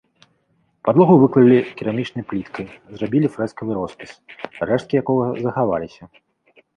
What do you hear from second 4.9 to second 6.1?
якога захаваліся.